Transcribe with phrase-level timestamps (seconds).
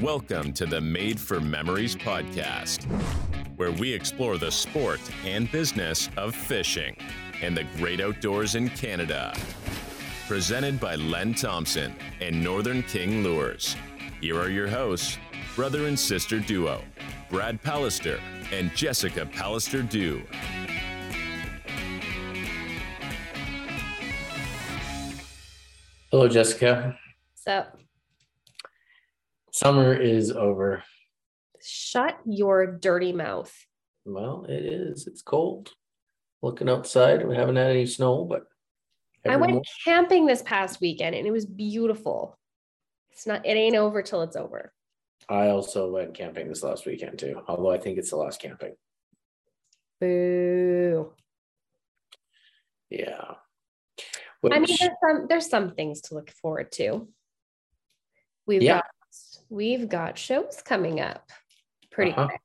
[0.00, 2.84] Welcome to the Made for Memories podcast,
[3.56, 6.96] where we explore the sport and business of fishing
[7.42, 9.34] and the great outdoors in Canada.
[10.28, 13.74] Presented by Len Thompson and Northern King Lures.
[14.20, 15.18] Here are your hosts,
[15.56, 16.80] brother and sister duo,
[17.28, 18.20] Brad Pallister
[18.52, 20.22] and Jessica Pallister Dew.
[26.10, 26.98] Hello, Jessica.
[27.34, 27.66] So
[29.52, 30.82] Summer is over.
[31.62, 33.54] shut your dirty mouth.
[34.06, 35.06] Well, it is.
[35.06, 35.72] It's cold.
[36.40, 38.44] Looking outside, we haven't had any snow, but
[39.28, 42.38] I went camping this past weekend and it was beautiful.
[43.10, 44.72] It's not, it ain't over till it's over.
[45.28, 47.42] I also went camping this last weekend too.
[47.48, 48.76] Although I think it's the last camping.
[50.00, 51.12] Boo.
[52.88, 53.34] Yeah.
[54.44, 57.08] I mean, there's some there's some things to look forward to.
[58.46, 58.76] We've Yeah.
[58.78, 58.86] got
[59.50, 61.30] we've got shows coming up
[61.90, 62.28] pretty Uh-huh.
[62.28, 62.40] quick.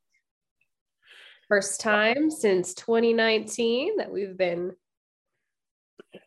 [1.47, 4.75] First time since 2019 that we've been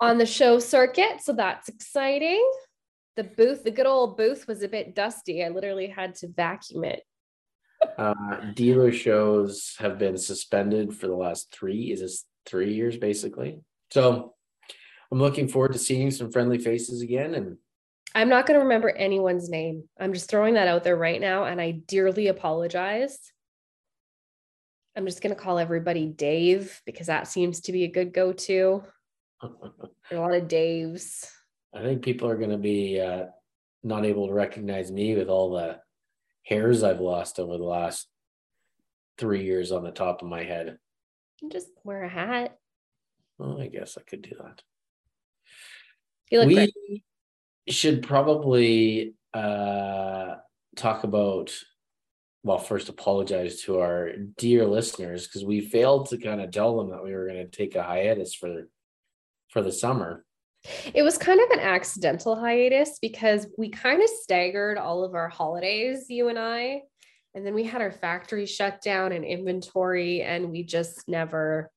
[0.00, 2.48] on the show circuit, so that's exciting.
[3.16, 5.42] The booth, the good old booth was a bit dusty.
[5.42, 7.02] I literally had to vacuum it.
[7.98, 11.90] uh, dealer shows have been suspended for the last three.
[11.92, 13.60] Is this three years basically?
[13.90, 14.34] So
[15.12, 17.34] I'm looking forward to seeing some friendly faces again.
[17.34, 17.58] And
[18.14, 19.84] I'm not going to remember anyone's name.
[19.98, 23.18] I'm just throwing that out there right now, and I dearly apologize.
[24.96, 28.32] I'm just going to call everybody Dave because that seems to be a good go
[28.32, 28.82] to.
[29.42, 31.26] A lot of Daves.
[31.74, 33.26] I think people are going to be uh,
[33.82, 35.78] not able to recognize me with all the
[36.44, 38.08] hairs I've lost over the last
[39.18, 40.78] three years on the top of my head.
[41.52, 42.56] Just wear a hat.
[43.36, 44.62] Well, I guess I could do that.
[46.30, 47.02] You look we great.
[47.68, 50.36] should probably uh,
[50.76, 51.52] talk about.
[52.42, 56.90] Well, first apologize to our dear listeners because we failed to kind of tell them
[56.90, 58.68] that we were going to take a hiatus for
[59.48, 60.24] for the summer.
[60.94, 65.28] It was kind of an accidental hiatus because we kind of staggered all of our
[65.28, 66.82] holidays, you and I.
[67.34, 71.70] And then we had our factory shut down and inventory, and we just never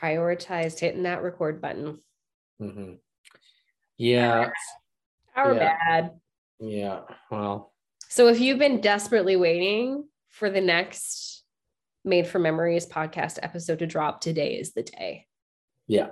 [0.00, 1.98] prioritized hitting that record button.
[2.60, 2.98] Mhm.
[3.96, 4.50] Yeah,
[5.36, 5.76] Our Yeah.
[5.86, 6.20] bad.
[6.60, 7.00] yeah.
[7.30, 7.72] Well,
[8.08, 11.42] So if you've been desperately waiting for the next
[12.04, 15.26] Made for Memories podcast episode to drop, today is the day.
[15.86, 16.10] Yeah.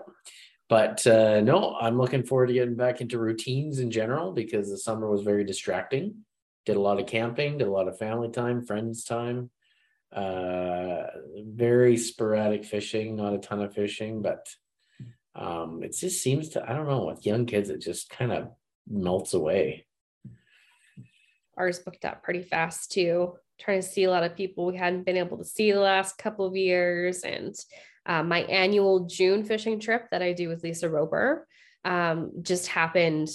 [0.68, 4.78] But uh, no, I'm looking forward to getting back into routines in general because the
[4.78, 6.24] summer was very distracting.
[6.66, 9.50] Did a lot of camping, did a lot of family time, friends time,
[10.12, 11.02] uh,
[11.44, 14.46] very sporadic fishing, not a ton of fishing, but
[15.34, 18.48] um, it just seems to, I don't know, with young kids, it just kind of
[18.88, 19.86] melts away.
[21.56, 23.34] Ours booked up pretty fast too.
[23.58, 26.18] Trying to see a lot of people we hadn't been able to see the last
[26.18, 27.22] couple of years.
[27.22, 27.54] And
[28.04, 31.42] uh, my annual June fishing trip that I do with Lisa Rober
[31.84, 33.28] um, just happened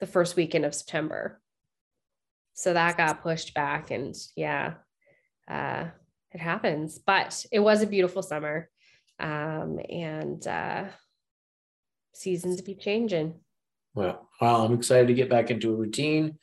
[0.00, 1.40] the first weekend of September.
[2.54, 3.90] So that got pushed back.
[3.90, 4.74] And yeah,
[5.48, 5.86] uh,
[6.32, 6.98] it happens.
[6.98, 8.68] But it was a beautiful summer.
[9.18, 10.84] Um, and uh,
[12.14, 13.34] seasons be changing.
[13.94, 16.38] Well, well, I'm excited to get back into a routine,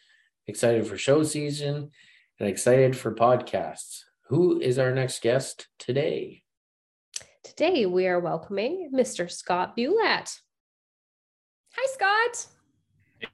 [0.47, 1.91] excited for show season,
[2.39, 4.01] and excited for podcasts.
[4.27, 6.43] Who is our next guest today?
[7.43, 9.31] Today we are welcoming Mr.
[9.31, 10.37] Scott Bulat.
[11.77, 12.47] Hi, Scott.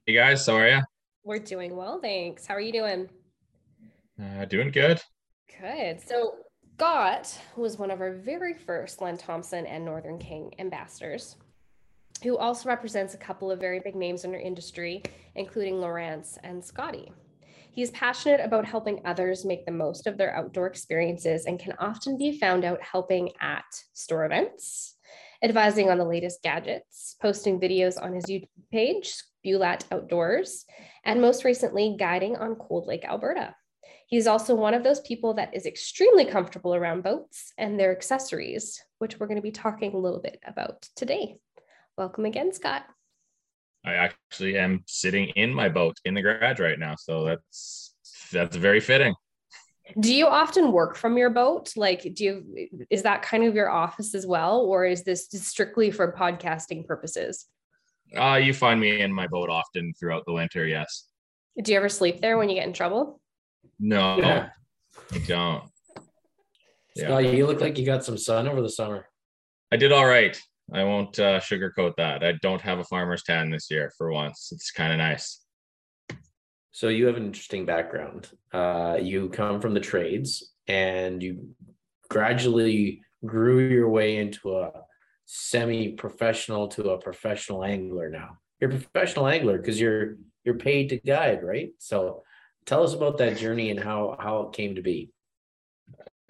[0.05, 0.81] Hey guys, how are you?
[1.23, 2.45] We're doing well, thanks.
[2.45, 3.09] How are you doing?
[4.21, 5.01] Uh, doing good.
[5.59, 6.01] Good.
[6.01, 6.35] So,
[6.81, 11.35] Scott was one of our very first Len Thompson and Northern King ambassadors,
[12.23, 15.03] who also represents a couple of very big names in our industry,
[15.35, 17.11] including Lowrance and Scotty.
[17.71, 22.17] He's passionate about helping others make the most of their outdoor experiences and can often
[22.17, 24.95] be found out helping at store events,
[25.43, 29.13] advising on the latest gadgets, posting videos on his YouTube page,
[29.45, 30.65] Bulat Outdoors,
[31.05, 33.53] and most recently, guiding on Cold Lake, Alberta.
[34.11, 38.83] He's also one of those people that is extremely comfortable around boats and their accessories,
[38.99, 41.37] which we're going to be talking a little bit about today.
[41.97, 42.83] Welcome again, Scott.
[43.85, 47.95] I actually am sitting in my boat in the garage right now, so that's
[48.33, 49.15] that's very fitting.
[49.97, 51.71] Do you often work from your boat?
[51.77, 55.89] Like, do you is that kind of your office as well, or is this strictly
[55.89, 57.45] for podcasting purposes?
[58.13, 60.67] Uh, you find me in my boat often throughout the winter.
[60.67, 61.07] Yes.
[61.63, 63.20] Do you ever sleep there when you get in trouble?
[63.79, 64.49] No, Yeah.
[65.11, 65.63] I don't.
[66.95, 67.05] Yeah.
[67.07, 69.07] Scott, you look like you got some sun over the summer.
[69.71, 70.39] I did all right.
[70.73, 72.23] I won't uh, sugarcoat that.
[72.23, 74.49] I don't have a farmer's tan this year for once.
[74.51, 75.43] It's kind of nice.
[76.71, 78.29] So you have an interesting background.
[78.53, 81.49] Uh, you come from the trades and you
[82.09, 84.71] gradually grew your way into a
[85.25, 88.37] semi-professional to a professional angler now.
[88.59, 91.71] You're a professional angler because you're you're paid to guide, right?
[91.77, 92.23] So
[92.65, 95.11] tell us about that journey and how how it came to be.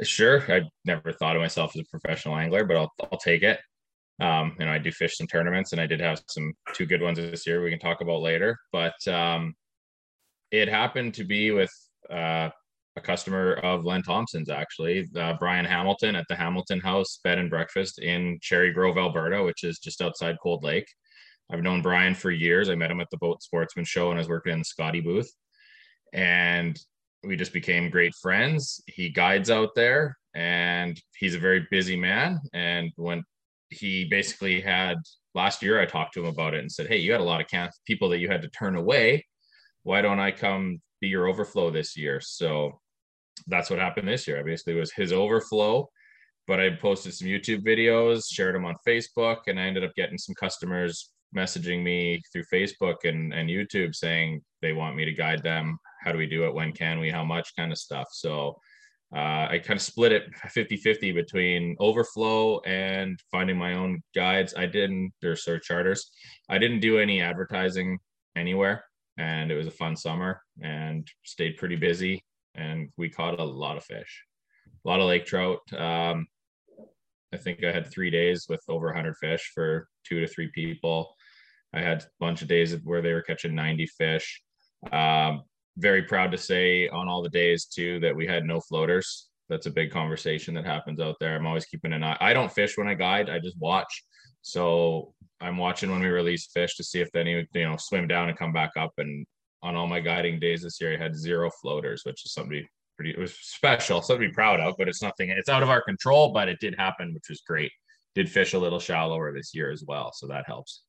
[0.01, 0.41] Sure.
[0.51, 3.59] I never thought of myself as a professional angler, but I'll I'll take it.
[4.19, 7.01] Um, you know, I do fish some tournaments and I did have some two good
[7.01, 8.57] ones this year we can talk about later.
[8.71, 9.55] But um,
[10.51, 11.71] it happened to be with
[12.09, 12.49] uh,
[12.97, 17.49] a customer of Len Thompson's actually, uh, Brian Hamilton at the Hamilton House Bed and
[17.49, 20.87] Breakfast in Cherry Grove, Alberta, which is just outside Cold Lake.
[21.51, 22.69] I've known Brian for years.
[22.69, 25.01] I met him at the Boat Sportsman Show and I was working in the Scotty
[25.01, 25.31] booth.
[26.13, 26.79] And
[27.23, 28.81] we just became great friends.
[28.87, 32.39] He guides out there and he's a very busy man.
[32.53, 33.23] And when
[33.69, 34.97] he basically had
[35.35, 37.41] last year, I talked to him about it and said, Hey, you had a lot
[37.41, 39.25] of people that you had to turn away.
[39.83, 42.19] Why don't I come be your overflow this year?
[42.21, 42.79] So
[43.47, 44.39] that's what happened this year.
[44.39, 45.89] I basically was his overflow,
[46.47, 50.17] but I posted some YouTube videos, shared them on Facebook, and I ended up getting
[50.17, 55.41] some customers messaging me through Facebook and, and YouTube saying they want me to guide
[55.43, 55.77] them.
[56.03, 56.53] How do we do it?
[56.53, 57.09] When can we?
[57.09, 58.07] How much kind of stuff.
[58.11, 58.57] So
[59.13, 64.53] uh, I kind of split it 50 50 between overflow and finding my own guides.
[64.55, 66.11] I didn't, search charters.
[66.49, 67.99] I didn't do any advertising
[68.37, 68.85] anywhere.
[69.17, 72.23] And it was a fun summer and stayed pretty busy.
[72.55, 74.23] And we caught a lot of fish,
[74.85, 75.59] a lot of lake trout.
[75.77, 76.27] Um,
[77.33, 81.13] I think I had three days with over 100 fish for two to three people.
[81.73, 84.41] I had a bunch of days where they were catching 90 fish.
[84.91, 85.43] Um,
[85.77, 89.29] very proud to say on all the days too that we had no floaters.
[89.49, 91.35] That's a big conversation that happens out there.
[91.35, 92.17] I'm always keeping an eye.
[92.19, 93.29] I don't fish when I guide.
[93.29, 94.03] I just watch.
[94.41, 98.29] So I'm watching when we release fish to see if any you know swim down
[98.29, 98.91] and come back up.
[98.97, 99.25] And
[99.63, 102.65] on all my guiding days this year, I had zero floaters, which is something
[102.97, 103.11] pretty.
[103.11, 104.75] It was special, something to be proud of.
[104.77, 105.29] But it's nothing.
[105.29, 107.71] It's out of our control, but it did happen, which was great.
[108.15, 110.83] Did fish a little shallower this year as well, so that helps.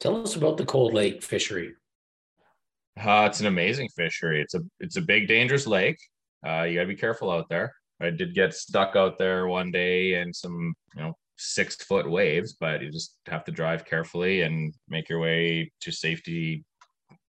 [0.00, 1.74] Tell us about the Cold Lake fishery.
[3.00, 4.40] Uh, it's an amazing fishery.
[4.40, 5.98] It's a it's a big dangerous lake.
[6.46, 7.74] Uh, you gotta be careful out there.
[8.00, 12.54] I did get stuck out there one day in some you know six foot waves,
[12.58, 16.64] but you just have to drive carefully and make your way to safety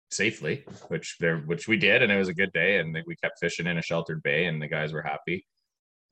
[0.09, 2.77] safely, which there which we did, and it was a good day.
[2.77, 5.45] And we kept fishing in a sheltered bay, and the guys were happy.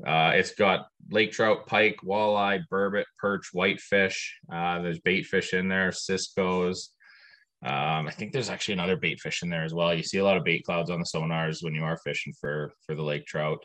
[0.05, 4.37] Uh, it's got lake trout, pike, walleye, burbot, perch, whitefish.
[4.51, 6.89] Uh, there's bait fish in there, ciscoes.
[7.63, 9.93] Um, I think there's actually another bait fish in there as well.
[9.93, 12.73] You see a lot of bait clouds on the sonars when you are fishing for
[12.85, 13.63] for the lake trout.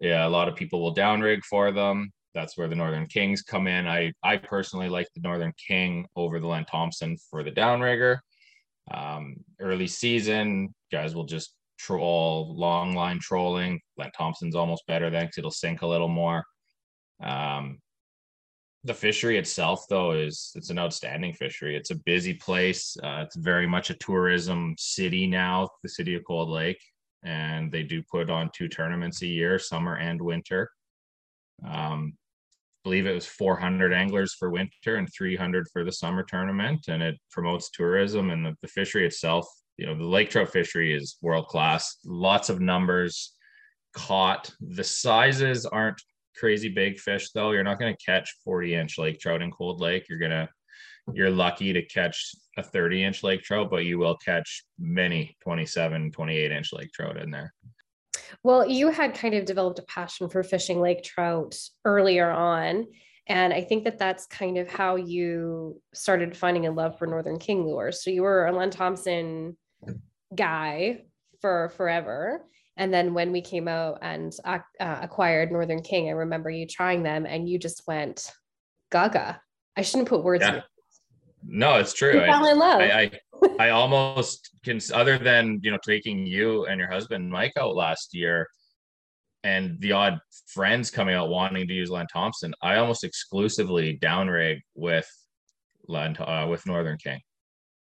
[0.00, 2.12] Yeah, a lot of people will downrig for them.
[2.34, 3.86] That's where the Northern Kings come in.
[3.86, 8.18] I I personally like the Northern King over the Len Thompson for the downrigger.
[8.92, 13.80] Um, early season, guys will just troll long line trolling.
[13.96, 16.44] Len Thompson's almost better then because it'll sink a little more.
[17.22, 17.78] Um,
[18.84, 21.76] the fishery itself, though, is it's an outstanding fishery.
[21.76, 22.96] It's a busy place.
[23.02, 26.80] Uh, it's very much a tourism city now, the city of Cold Lake,
[27.22, 30.68] and they do put on two tournaments a year, summer and winter.
[31.64, 32.14] Um,
[32.84, 37.04] I believe it was 400 anglers for winter and 300 for the summer tournament, and
[37.04, 39.46] it promotes tourism and the, the fishery itself.
[39.76, 41.98] You know, the lake trout fishery is world class.
[42.04, 43.36] Lots of numbers
[43.94, 44.52] caught.
[44.60, 46.02] The sizes aren't
[46.36, 47.52] crazy big fish though.
[47.52, 50.08] You're not going to catch 40 inch lake trout in Cold Lake.
[50.08, 50.48] You're going to
[51.12, 56.12] you're lucky to catch a 30 inch lake trout, but you will catch many 27,
[56.12, 57.52] 28 inch lake trout in there.
[58.42, 62.86] Well, you had kind of developed a passion for fishing lake trout earlier on.
[63.28, 67.38] And I think that that's kind of how you started finding a love for Northern
[67.38, 68.02] King lures.
[68.02, 69.56] So you were a Len Thompson
[70.34, 71.02] guy
[71.40, 72.44] for forever.
[72.76, 77.02] And then when we came out and uh, acquired Northern King, I remember you trying
[77.02, 78.32] them and you just went
[78.90, 79.40] gaga.
[79.76, 80.62] I shouldn't put words yeah.
[81.44, 82.20] No, it's true.
[82.20, 82.80] I, fell in love.
[82.80, 83.10] I, I,
[83.58, 88.14] I almost can, other than, you know, taking you and your husband Mike out last
[88.14, 88.48] year
[89.42, 94.60] and the odd friends coming out wanting to use Len Thompson, I almost exclusively downrig
[94.74, 95.08] with
[95.88, 97.20] Len, uh, with Northern King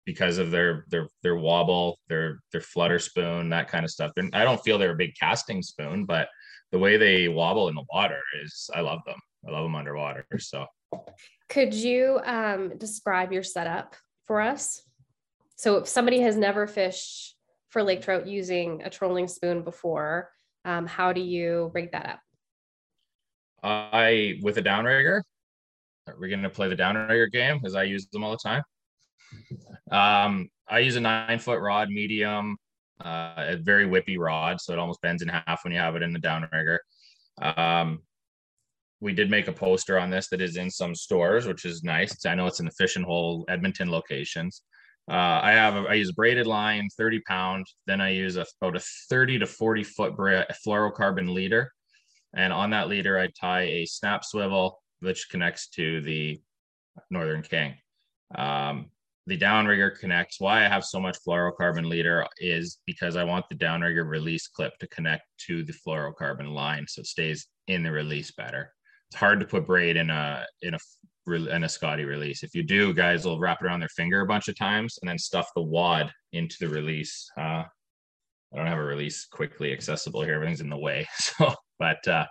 [0.05, 4.13] because of their their their wobble, their their flutter spoon, that kind of stuff.
[4.15, 6.29] They're, I don't feel they're a big casting spoon, but
[6.73, 9.19] the way they wobble in the water is I love them.
[9.47, 10.27] I love them underwater.
[10.39, 10.67] So,
[11.49, 14.83] could you um, describe your setup for us?
[15.57, 17.37] So, if somebody has never fished
[17.71, 20.31] for lake trout using a trolling spoon before,
[20.65, 22.21] um, how do you rig that up?
[23.63, 25.23] I with a downrigger.
[26.07, 28.63] are we going to play the downrigger game because I use them all the time?
[29.91, 32.57] Um, I use a nine foot rod, medium,
[33.05, 36.03] uh, a very whippy rod, so it almost bends in half when you have it
[36.03, 36.79] in the downrigger.
[37.41, 38.01] Um,
[39.01, 42.25] we did make a poster on this that is in some stores, which is nice.
[42.25, 44.63] I know it's in the Fishing Hole Edmonton locations.
[45.11, 47.67] Uh, I have a, I use braided line, 30 pound.
[47.87, 51.71] Then I use a, about a 30 to 40 foot bra- fluorocarbon leader.
[52.35, 56.41] And on that leader, I tie a snap swivel, which connects to the
[57.11, 57.75] Northern King.
[58.35, 58.91] Um,
[59.27, 60.41] the downrigger connects.
[60.41, 64.77] Why I have so much fluorocarbon leader is because I want the downrigger release clip
[64.79, 68.73] to connect to the fluorocarbon line, so it stays in the release better.
[69.11, 70.79] It's hard to put braid in a in a
[71.27, 72.43] in a Scotty release.
[72.43, 75.09] If you do, guys will wrap it around their finger a bunch of times and
[75.09, 77.31] then stuff the wad into the release.
[77.39, 77.65] Uh,
[78.53, 80.35] I don't have a release quickly accessible here.
[80.35, 81.07] Everything's in the way.
[81.19, 82.27] So, but uh,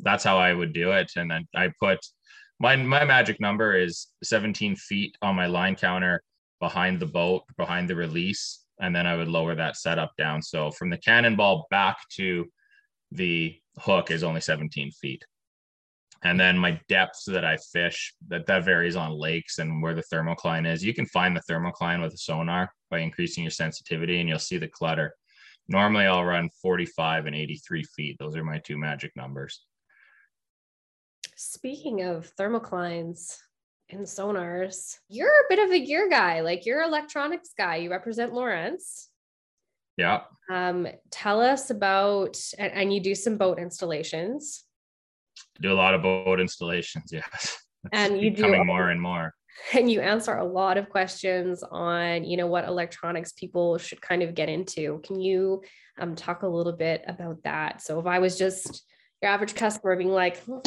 [0.00, 1.10] that's how I would do it.
[1.16, 1.98] And then I put
[2.60, 6.22] my my magic number is 17 feet on my line counter
[6.64, 10.40] behind the boat, behind the release, and then I would lower that setup down.
[10.40, 12.46] So from the cannonball back to
[13.12, 15.22] the hook is only 17 feet.
[16.22, 20.08] And then my depth that I fish, that that varies on lakes and where the
[20.10, 20.82] thermocline is.
[20.82, 24.56] You can find the thermocline with a sonar by increasing your sensitivity and you'll see
[24.56, 25.12] the clutter.
[25.68, 28.16] Normally I'll run 45 and 83 feet.
[28.18, 29.66] Those are my two magic numbers.
[31.36, 33.36] Speaking of thermoclines,
[33.94, 34.96] and sonars.
[35.08, 37.76] You're a bit of a gear guy, like you're electronics guy.
[37.76, 39.06] You represent Lowrance.
[39.96, 40.22] Yeah.
[40.50, 44.64] Um, tell us about and, and you do some boat installations.
[45.60, 47.58] do a lot of boat installations, yes.
[47.92, 49.34] and you becoming do more and more.
[49.72, 54.22] And you answer a lot of questions on, you know, what electronics people should kind
[54.22, 55.00] of get into.
[55.04, 55.62] Can you
[55.96, 57.80] um, talk a little bit about that?
[57.80, 58.84] So if I was just
[59.22, 60.58] your average customer being like, hmm,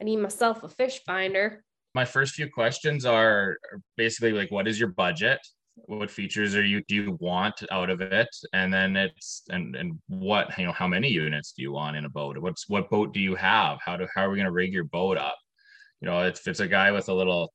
[0.00, 1.62] I need myself a fish finder,
[1.96, 3.56] my first few questions are
[3.96, 5.40] basically like what is your budget?
[5.76, 8.28] What features are you do you want out of it?
[8.52, 12.04] And then it's and and what you know how many units do you want in
[12.04, 12.36] a boat?
[12.36, 13.78] What's what boat do you have?
[13.82, 15.38] How do how are we going to rig your boat up?
[16.02, 17.50] You know if it's a guy with a little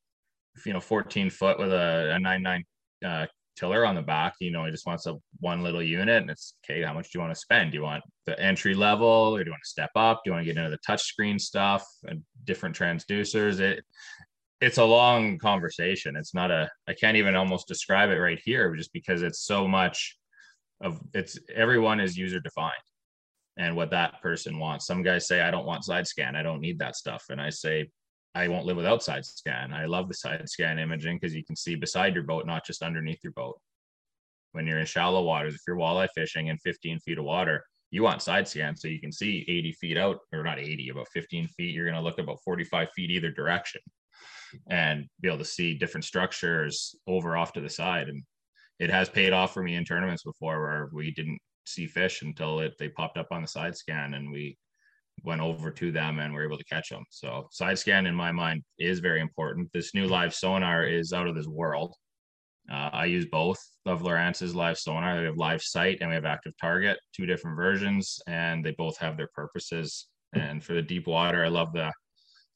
[0.66, 2.64] you know 14 foot with a, a 99
[3.06, 6.30] uh, tiller on the back you know he just wants a one little unit and
[6.30, 7.72] it's okay how much do you want to spend?
[7.72, 10.22] Do you want the entry level or do you want to step up?
[10.24, 13.60] Do you want to get into the touch screen stuff and different transducers?
[13.60, 13.84] It
[14.62, 16.16] it's a long conversation.
[16.16, 19.68] It's not a I can't even almost describe it right here just because it's so
[19.68, 20.18] much
[20.82, 22.74] of it's everyone is user defined
[23.58, 24.86] and what that person wants.
[24.86, 26.36] Some guys say I don't want side scan.
[26.36, 27.90] I don't need that stuff and I say
[28.36, 29.74] I won't live without side scan.
[29.74, 32.84] I love the side scan imaging because you can see beside your boat, not just
[32.84, 33.60] underneath your boat.
[34.54, 38.04] When you're in shallow waters, if you're walleye fishing in 15 feet of water, you
[38.04, 41.48] want side scan so you can see 80 feet out, or not 80, about 15
[41.50, 41.74] feet.
[41.76, 43.82] You're going to look about 45 feet either direction
[44.70, 48.10] and be able to see different structures over off to the side.
[48.10, 48.24] And
[48.80, 52.60] it has paid off for me in tournaments before where we didn't see fish until
[52.60, 54.58] it they popped up on the side scan and we
[55.24, 57.04] went over to them and were able to catch them.
[57.10, 59.70] So side scan in my mind is very important.
[59.72, 61.94] This new live sonar is out of this world.
[62.72, 65.20] Uh, I use both of Lowrance's live sonar.
[65.20, 68.98] We have live sight and we have active target, two different versions, and they both
[68.98, 70.08] have their purposes.
[70.34, 71.92] And for the deep water, I love the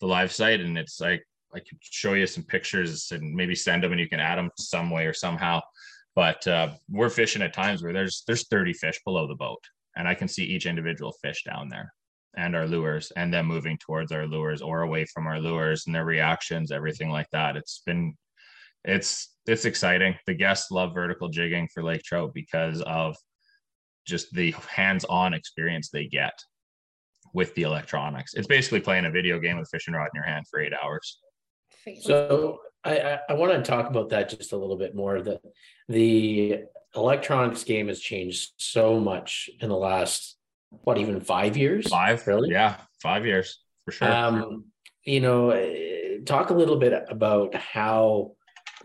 [0.01, 1.23] the live sight, and it's like
[1.55, 4.51] I could show you some pictures and maybe send them and you can add them
[4.57, 5.61] some way or somehow.
[6.15, 9.63] But uh, we're fishing at times where there's there's 30 fish below the boat,
[9.95, 11.93] and I can see each individual fish down there
[12.37, 15.95] and our lures and them moving towards our lures or away from our lures and
[15.95, 17.55] their reactions, everything like that.
[17.55, 18.15] It's been
[18.83, 20.15] it's it's exciting.
[20.27, 23.15] The guests love vertical jigging for lake trout because of
[24.05, 26.37] just the hands-on experience they get
[27.33, 28.33] with the electronics.
[28.35, 31.19] It's basically playing a video game with fishing rod in your hand for eight hours.
[32.01, 35.21] So I, I, I want to talk about that just a little bit more.
[35.21, 35.41] That
[35.87, 36.63] the
[36.95, 40.37] electronics game has changed so much in the last
[40.69, 41.87] what even five years?
[41.87, 42.51] Five, really?
[42.51, 44.11] Yeah, five years for sure.
[44.11, 44.65] Um,
[45.03, 48.31] you know, eh, talk a little bit about how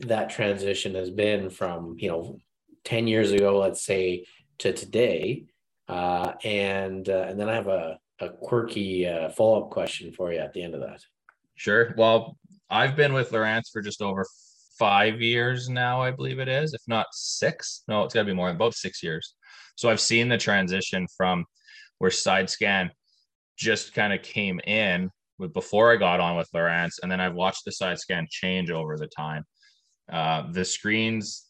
[0.01, 2.39] that transition has been from you know
[2.85, 4.27] ten years ago, let's say,
[4.59, 5.45] to today.
[5.89, 10.33] Uh, and uh, and then I have a a quirky uh, follow up question for
[10.33, 11.01] you at the end of that.
[11.57, 11.95] Sure.
[11.97, 12.39] Well,
[12.71, 14.25] I've been with Lowrance for just over
[14.79, 17.83] five years now, I believe it is, if not six.
[17.89, 19.35] No, it's got to be more than about six years.
[19.77, 21.45] So I've seen the transition from
[21.99, 22.91] where side scan
[23.59, 27.35] just kind of came in with before I got on with Lowrance, and then I've
[27.35, 29.45] watched the side scan change over the time.
[30.11, 31.47] Uh, the screens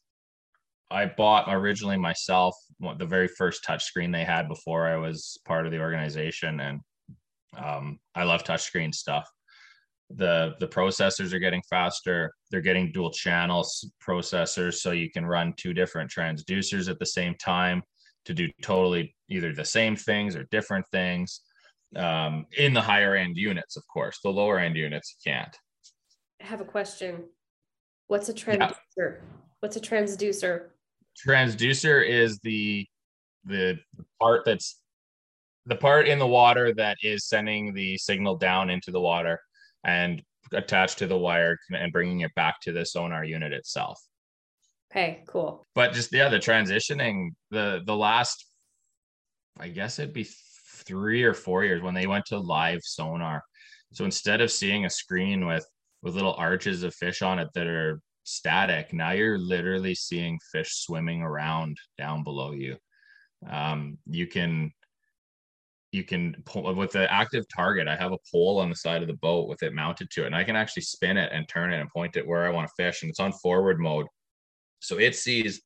[0.91, 2.57] I bought originally myself,
[2.99, 6.81] the very first touch screen they had before I was part of the organization, and
[7.57, 9.29] um, I love touchscreen stuff
[10.17, 15.55] the the processors are getting faster they're getting dual channels processors so you can run
[15.57, 17.81] two different transducers at the same time
[18.25, 21.43] to do totally either the same things or different things
[21.95, 25.57] um, in the higher end units of course the lower end units you can't
[26.41, 27.25] I have a question.
[28.07, 29.19] What's a transducer?
[29.61, 30.69] What's a transducer?
[31.27, 32.87] transducer is the
[33.45, 33.79] the
[34.21, 34.81] part that's
[35.67, 39.39] the part in the water that is sending the signal down into the water
[39.85, 40.23] and
[40.53, 44.01] attached to the wire and bringing it back to the sonar unit itself.
[44.91, 45.65] Okay, cool.
[45.75, 48.45] but just yeah the transitioning the the last
[49.61, 50.27] i guess it'd be
[50.85, 53.43] three or four years when they went to live sonar.
[53.93, 55.67] So instead of seeing a screen with
[56.03, 60.73] with little arches of fish on it that are static now you're literally seeing fish
[60.75, 62.77] swimming around down below you.
[63.49, 64.73] Um, you can
[65.93, 69.09] you can pull with the active target i have a pole on the side of
[69.09, 71.73] the boat with it mounted to it and i can actually spin it and turn
[71.73, 74.07] it and point it where i want to fish and it's on forward mode
[74.81, 75.63] so it sees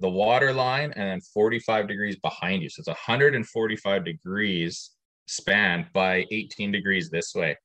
[0.00, 4.92] the water line and then 45 degrees behind you so it's 145 degrees
[5.26, 7.56] span by 18 degrees this way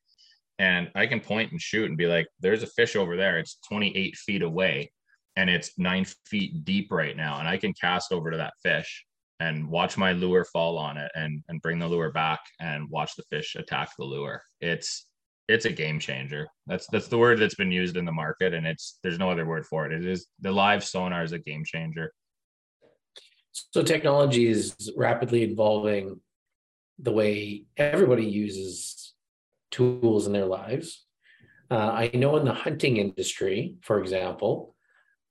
[0.60, 3.39] and I can point and shoot and be like, there's a fish over there.
[3.39, 4.91] It's 28 feet away
[5.36, 7.39] and it's nine feet deep right now.
[7.39, 9.05] And I can cast over to that fish
[9.43, 13.12] and watch my lure fall on it and, and bring the lure back and watch
[13.17, 14.41] the fish attack the lure.
[14.62, 15.05] It's,
[15.50, 16.47] it's a game changer.
[16.65, 18.53] That's, that's the word that's been used in the market.
[18.53, 19.91] And it's, there's no other word for it.
[19.91, 22.13] It is the live sonar is a game changer.
[23.51, 26.21] So technology is rapidly evolving
[27.00, 29.13] the way everybody uses
[29.71, 31.05] tools in their lives.
[31.69, 34.75] Uh, I know in the hunting industry, for example,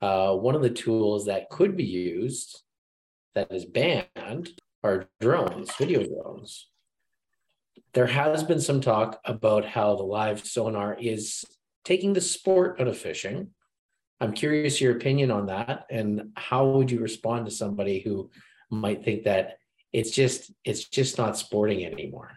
[0.02, 2.62] uh, one of the tools that could be used
[3.34, 4.50] that is banned
[4.82, 6.68] are drones, video drones.
[7.94, 11.44] There has been some talk about how the live sonar is
[11.84, 13.50] taking the sport out of fishing.
[14.20, 18.30] I'm curious your opinion on that, and how would you respond to somebody who
[18.70, 19.58] might think that
[19.92, 22.30] it's just it's just not sporting anymore?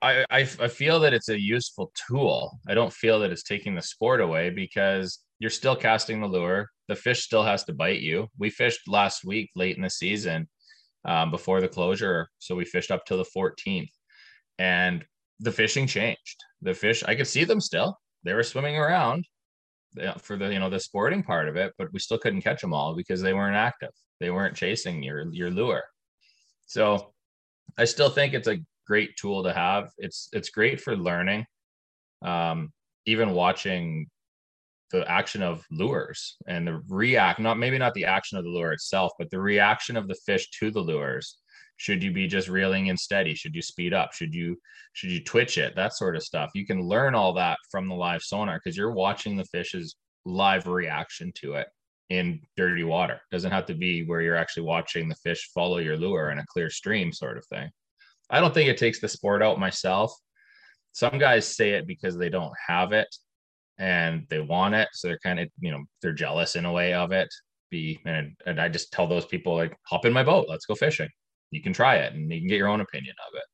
[0.00, 2.58] I, I, I feel that it's a useful tool.
[2.68, 6.70] I don't feel that it's taking the sport away because you're still casting the lure.
[6.88, 8.28] The fish still has to bite you.
[8.38, 10.48] We fished last week late in the season
[11.04, 13.90] um, before the closure, so we fished up till the 14th,
[14.58, 15.04] and
[15.40, 16.36] the fishing changed.
[16.62, 17.98] The fish, I could see them still.
[18.24, 19.24] They were swimming around
[20.18, 22.74] for the you know the sporting part of it, but we still couldn't catch them
[22.74, 23.90] all because they weren't active.
[24.20, 25.84] They weren't chasing your your lure.
[26.66, 27.12] So
[27.78, 29.90] I still think it's a great tool to have.
[29.98, 31.46] It's it's great for learning.
[32.22, 32.72] Um,
[33.06, 34.08] even watching
[34.90, 38.72] the action of lures and the react not maybe not the action of the lure
[38.72, 41.38] itself but the reaction of the fish to the lures.
[41.76, 43.34] Should you be just reeling in steady?
[43.34, 44.12] Should you speed up?
[44.12, 44.56] Should you
[44.94, 45.76] should you twitch it?
[45.76, 46.50] That sort of stuff.
[46.54, 50.66] You can learn all that from the live sonar because you're watching the fish's live
[50.66, 51.68] reaction to it
[52.10, 53.14] in dirty water.
[53.14, 56.38] It doesn't have to be where you're actually watching the fish follow your lure in
[56.38, 57.70] a clear stream sort of thing.
[58.28, 60.12] I don't think it takes the sport out myself.
[60.92, 63.14] Some guys say it because they don't have it
[63.78, 64.88] and they want it.
[64.92, 67.28] So they're kind of, you know, they're jealous in a way of it.
[67.70, 70.74] Be and, and I just tell those people like hop in my boat, let's go
[70.74, 71.08] fishing.
[71.50, 73.44] You can try it and you can get your own opinion of it.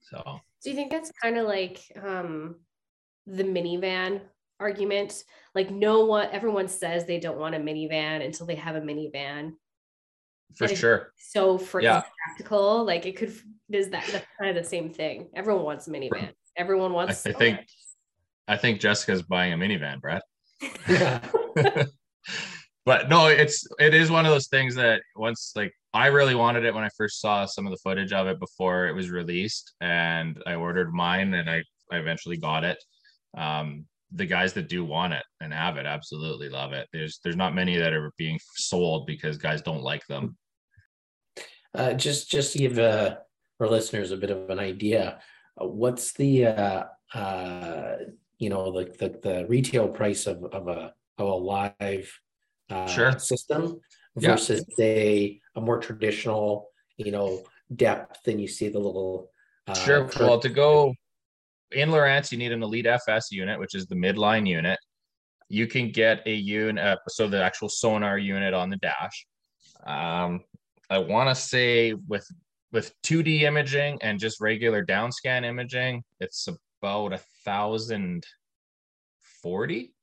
[0.00, 2.56] So do you think that's kind of like um
[3.26, 4.20] the minivan
[4.60, 5.24] argument?
[5.54, 9.52] Like no one everyone says they don't want a minivan until they have a minivan
[10.56, 11.12] for sure.
[11.16, 12.02] So freaking yeah.
[12.24, 12.84] practical.
[12.84, 13.34] Like it could
[13.70, 15.28] is that that's kind of the same thing.
[15.34, 16.30] Everyone wants a minivan.
[16.56, 17.26] Everyone wants.
[17.26, 17.58] I, I think.
[18.48, 20.22] I think Jessica's buying a minivan, Brad.
[22.86, 26.64] but no, it's it is one of those things that once like I really wanted
[26.64, 29.74] it when I first saw some of the footage of it before it was released,
[29.80, 32.82] and I ordered mine, and I I eventually got it.
[33.36, 36.88] Um, the guys that do want it and have it absolutely love it.
[36.92, 40.36] There's there's not many that are being sold because guys don't like them.
[41.74, 43.16] Uh, just just to give uh,
[43.60, 45.20] our listeners a bit of an idea,
[45.60, 46.84] uh, what's the uh,
[47.14, 47.96] uh,
[48.38, 52.10] you know the, the, the retail price of of a of a live
[52.70, 53.18] uh, sure.
[53.18, 53.80] system
[54.16, 54.84] versus yeah.
[54.84, 57.42] a a more traditional you know
[57.74, 59.30] depth and you see the little
[59.68, 60.10] uh, sure.
[60.18, 60.94] Well, to go
[61.72, 64.78] in Lowrance, you need an Elite FS unit, which is the midline unit.
[65.50, 69.26] You can get a unit, uh, so the actual sonar unit on the dash.
[69.86, 70.40] Um,
[70.90, 72.26] I want to say with
[72.70, 76.48] with 2D imaging and just regular downscan imaging, it's
[76.80, 78.26] about a thousand
[79.42, 79.94] forty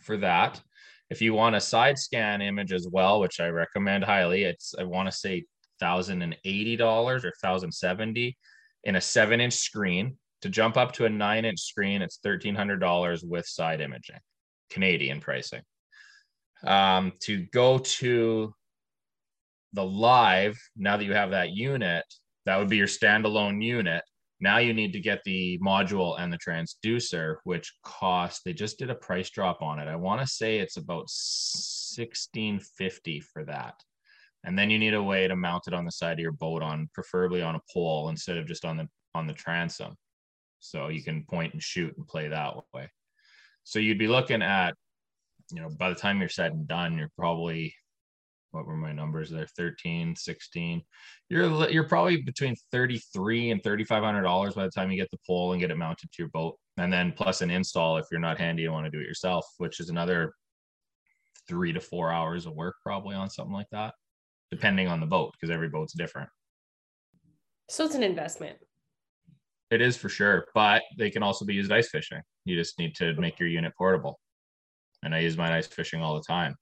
[0.00, 0.60] for that.
[1.08, 4.84] If you want a side scan image as well, which I recommend highly, it's I
[4.84, 5.44] want to say
[5.78, 8.36] thousand and eighty dollars or thousand seventy
[8.84, 13.24] in a seven inch screen To jump up to a nine inch screen, it's $1,300
[13.24, 14.20] with side imaging,
[14.70, 15.62] Canadian pricing.
[16.64, 18.54] Um, to go to
[19.72, 22.04] the live, now that you have that unit,
[22.44, 24.02] that would be your standalone unit.
[24.40, 28.90] Now you need to get the module and the transducer, which cost, they just did
[28.90, 29.88] a price drop on it.
[29.88, 33.74] I want to say it's about 1650 for that.
[34.44, 36.62] And then you need a way to mount it on the side of your boat
[36.62, 39.96] on preferably on a pole instead of just on the on the transom.
[40.60, 42.90] So you can point and shoot and play that way.
[43.64, 44.74] So you'd be looking at,
[45.50, 47.74] you know, by the time you're said and done, you're probably
[48.56, 49.46] what were my numbers there?
[49.56, 50.82] 13 16
[51.28, 55.52] you're you're probably between 33 and 3500 dollars by the time you get the pole
[55.52, 56.56] and get it mounted to your boat.
[56.78, 59.46] And then plus an install if you're not handy and want to do it yourself
[59.58, 60.32] which is another
[61.48, 63.94] three to four hours of work probably on something like that
[64.50, 66.28] depending on the boat because every boat's different.
[67.68, 68.56] So it's an investment.
[69.70, 72.22] It is for sure but they can also be used ice fishing.
[72.46, 74.18] You just need to make your unit portable.
[75.02, 76.56] And i use mine ice fishing all the time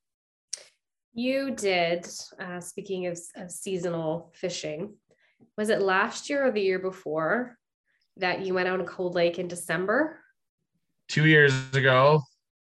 [1.15, 2.07] you did,
[2.41, 4.95] uh, speaking of, of seasonal fishing,
[5.57, 7.57] was it last year or the year before
[8.17, 10.19] that you went out on Cold Lake in December?
[11.09, 12.21] Two years ago.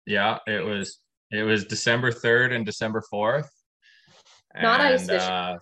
[0.06, 0.98] Yeah, it was
[1.30, 3.48] it was December 3rd and December 4th.
[4.60, 5.28] Not and, ice fishing.
[5.28, 5.58] Uh,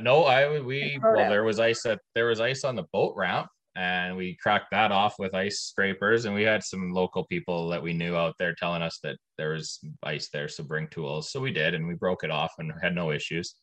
[0.00, 3.48] no, I we well there was ice at there was ice on the boat ramp
[3.76, 7.82] and we cracked that off with ice scrapers and we had some local people that
[7.82, 11.30] we knew out there telling us that there was ice there so bring tools.
[11.30, 13.54] So we did and we broke it off and had no issues.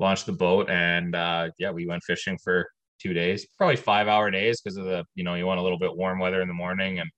[0.00, 2.66] Launched the boat and uh, yeah we went fishing for
[3.00, 5.78] two days probably five hour days because of the you know you want a little
[5.78, 7.08] bit warm weather in the morning and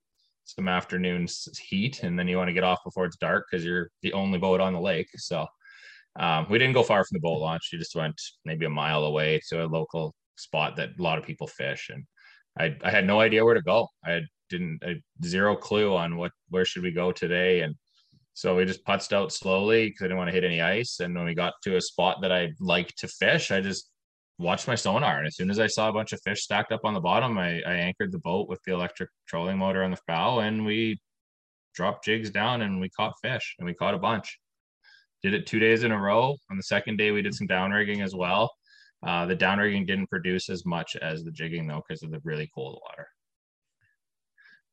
[0.44, 1.26] some afternoon
[1.60, 4.38] heat and then you want to get off before it's dark because you're the only
[4.38, 5.08] boat on the lake.
[5.16, 5.46] So
[6.20, 9.04] um, we didn't go far from the boat launch we just went maybe a mile
[9.04, 12.04] away to a local spot that a lot of people fish and
[12.58, 13.88] I, I had no idea where to go.
[14.04, 17.74] I didn't I, zero clue on what where should we go today, and
[18.34, 21.00] so we just putzed out slowly because I didn't want to hit any ice.
[21.00, 23.90] And when we got to a spot that I like to fish, I just
[24.38, 25.18] watched my sonar.
[25.18, 27.38] And as soon as I saw a bunch of fish stacked up on the bottom,
[27.38, 30.98] I, I anchored the boat with the electric trolling motor on the bow, and we
[31.74, 34.38] dropped jigs down and we caught fish, and we caught a bunch.
[35.22, 36.36] Did it two days in a row.
[36.50, 38.50] On the second day, we did some down rigging as well
[39.06, 42.50] uh, the downrigging didn't produce as much as the jigging though because of the really
[42.54, 43.08] cold water.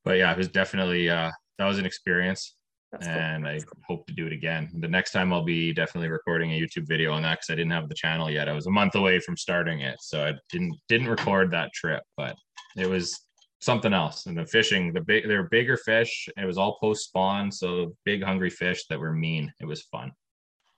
[0.05, 2.55] But yeah, it was definitely uh, that was an experience,
[2.91, 3.53] That's and cool.
[3.53, 4.69] I hope to do it again.
[4.79, 7.71] The next time I'll be definitely recording a YouTube video on that because I didn't
[7.71, 8.47] have the channel yet.
[8.47, 12.03] I was a month away from starting it, so I didn't didn't record that trip,
[12.15, 12.35] but
[12.77, 13.19] it was
[13.61, 14.25] something else.
[14.25, 16.29] And the fishing, the big, they're bigger fish.
[16.37, 19.51] It was all post spawn, so big hungry fish that were mean.
[19.59, 20.11] It was fun.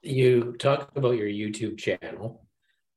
[0.01, 2.43] You talk about your YouTube channel.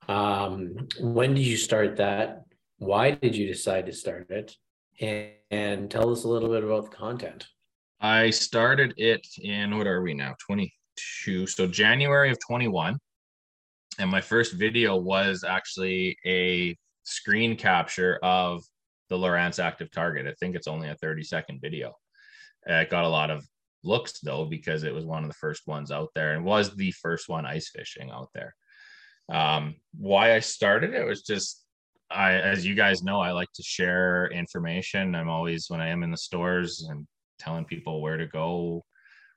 [0.09, 2.45] Um, when did you start that?
[2.79, 4.55] Why did you decide to start it?
[5.01, 7.47] And, and tell us a little bit about the content.
[8.01, 10.35] I started it in what are we now?
[10.47, 11.47] 22.
[11.47, 12.99] So January of 21.
[13.99, 18.63] And my first video was actually a screen capture of
[19.09, 20.27] the Lowrance active target.
[20.27, 21.95] I think it's only a 30 second video.
[22.67, 23.47] It got a lot of
[23.85, 26.91] looks though, because it was one of the first ones out there and was the
[26.93, 28.55] first one ice fishing out there.
[29.33, 31.65] Um, why I started it was just
[32.11, 35.15] I, as you guys know, I like to share information.
[35.15, 37.07] I'm always when I am in the stores and
[37.39, 38.85] telling people where to go,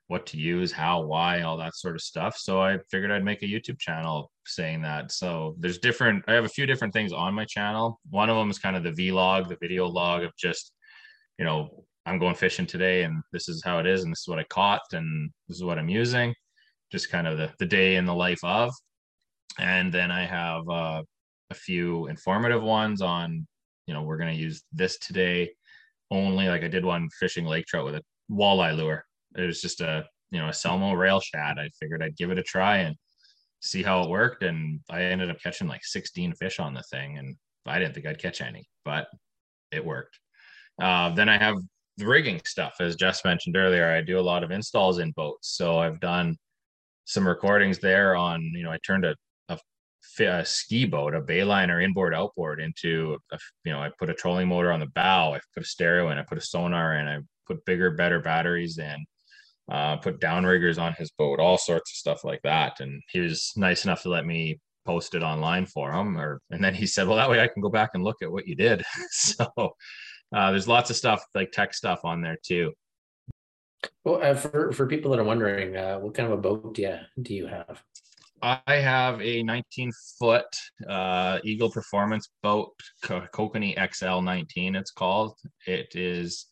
[0.06, 2.36] what to use, how, why, all that sort of stuff.
[2.36, 5.12] So I figured I'd make a YouTube channel saying that.
[5.12, 8.00] So there's different, I have a few different things on my channel.
[8.10, 10.72] One of them is kind of the vlog, the video log of just,
[11.38, 14.28] you know, I'm going fishing today and this is how it is and this is
[14.28, 16.34] what I caught and this is what I'm using.
[16.90, 18.72] Just kind of the, the day in the life of
[19.58, 21.02] and then I have uh,
[21.50, 23.46] a few informative ones on,
[23.86, 25.50] you know, we're going to use this today
[26.10, 26.48] only.
[26.48, 29.04] Like I did one fishing lake trout with a walleye lure.
[29.36, 31.58] It was just a, you know, a Salmo rail shad.
[31.58, 32.96] I figured I'd give it a try and
[33.60, 34.42] see how it worked.
[34.42, 37.18] And I ended up catching like 16 fish on the thing.
[37.18, 39.08] And I didn't think I'd catch any, but
[39.72, 40.18] it worked.
[40.80, 41.56] Uh, then I have
[41.96, 43.90] the rigging stuff, as Jess mentioned earlier.
[43.90, 45.56] I do a lot of installs in boats.
[45.56, 46.36] So I've done
[47.06, 49.16] some recordings there on, you know, I turned a
[50.20, 54.48] a ski boat, a bayliner inboard outboard into, a, you know, I put a trolling
[54.48, 57.18] motor on the bow, I put a stereo in, I put a sonar in, I
[57.46, 59.06] put bigger, better batteries in,
[59.70, 62.80] uh, put downriggers on his boat, all sorts of stuff like that.
[62.80, 66.18] And he was nice enough to let me post it online for him.
[66.18, 68.32] Or and then he said, well, that way I can go back and look at
[68.32, 68.84] what you did.
[69.10, 69.46] so
[70.34, 72.72] uh, there's lots of stuff like tech stuff on there too.
[74.04, 76.82] Well, uh, for for people that are wondering, uh, what kind of a boat do
[76.82, 77.82] you do you have?
[78.42, 80.46] I have a 19 foot
[80.88, 82.72] uh, Eagle Performance boat,
[83.04, 84.76] Kokanee XL 19.
[84.76, 85.36] It's called.
[85.66, 86.46] It is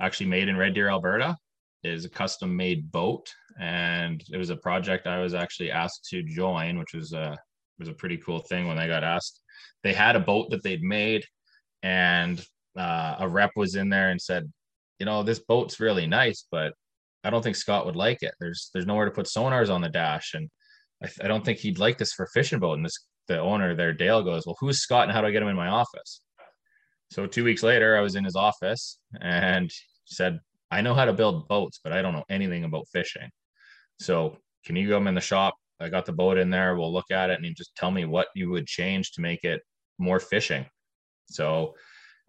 [0.00, 1.36] actually made in Red Deer, Alberta.
[1.82, 6.06] It is a custom made boat, and it was a project I was actually asked
[6.10, 7.36] to join, which was a
[7.78, 9.40] was a pretty cool thing when I got asked.
[9.82, 11.24] They had a boat that they'd made,
[11.82, 12.42] and
[12.78, 14.50] uh, a rep was in there and said,
[14.98, 16.72] "You know, this boat's really nice, but
[17.24, 18.34] I don't think Scott would like it.
[18.40, 20.48] There's there's nowhere to put sonars on the dash, and
[21.02, 22.74] I, I don't think he'd like this for fishing boat.
[22.74, 25.42] And this the owner there, Dale, goes, Well, who's Scott and how do I get
[25.42, 26.22] him in my office?
[27.10, 29.70] So two weeks later, I was in his office and
[30.04, 33.28] said, I know how to build boats, but I don't know anything about fishing.
[34.00, 35.54] So can you come in the shop?
[35.80, 36.76] I got the boat in there.
[36.76, 39.60] We'll look at it and just tell me what you would change to make it
[39.98, 40.66] more fishing.
[41.26, 41.74] So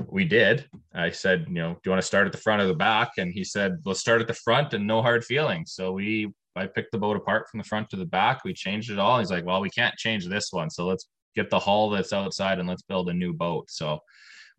[0.05, 0.65] we did.
[0.93, 3.11] I said, you know, do you want to start at the front or the back?
[3.17, 5.73] And he said, let's start at the front and no hard feelings.
[5.73, 8.43] So we I picked the boat apart from the front to the back.
[8.43, 9.19] We changed it all.
[9.19, 10.69] He's like, well, we can't change this one.
[10.69, 13.69] So let's get the hull that's outside and let's build a new boat.
[13.69, 13.99] So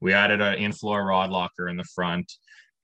[0.01, 2.33] we added an in-floor rod locker in the front.